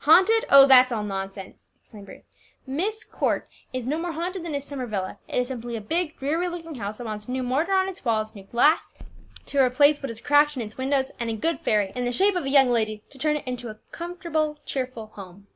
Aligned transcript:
"Haunted! 0.00 0.44
Oh, 0.50 0.66
that's 0.66 0.92
all 0.92 1.02
nonsense!" 1.02 1.70
exclaimed 1.80 2.04
Bruce. 2.04 2.26
"Myst 2.66 3.10
Court 3.10 3.48
is 3.72 3.86
no 3.86 3.96
more 3.96 4.12
haunted 4.12 4.44
than 4.44 4.54
is 4.54 4.62
Summer 4.62 4.84
Villa; 4.84 5.16
it 5.26 5.38
is 5.38 5.48
simply 5.48 5.74
a 5.74 5.80
big, 5.80 6.18
dreary 6.18 6.48
looking 6.48 6.74
house 6.74 6.98
that 6.98 7.06
wants 7.06 7.30
new 7.30 7.42
mortar 7.42 7.72
on 7.72 7.88
its 7.88 8.04
walls, 8.04 8.34
new 8.34 8.44
glass 8.44 8.92
to 9.46 9.58
replace 9.58 10.02
what 10.02 10.10
is 10.10 10.20
cracked 10.20 10.54
in 10.54 10.60
its 10.60 10.76
windows, 10.76 11.10
and 11.18 11.30
a 11.30 11.34
good 11.34 11.60
fairy, 11.60 11.92
in 11.94 12.04
the 12.04 12.12
shape 12.12 12.36
of 12.36 12.44
a 12.44 12.50
young 12.50 12.68
lady, 12.68 13.02
to 13.08 13.16
turn 13.16 13.36
it 13.36 13.46
into 13.48 13.70
a 13.70 13.78
cheerful, 13.90 14.60
comfortable 14.66 15.06
home." 15.14 15.46